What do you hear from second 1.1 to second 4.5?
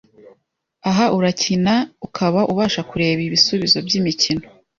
urakina ukaba ubasha kureba ibisubizo by’imikino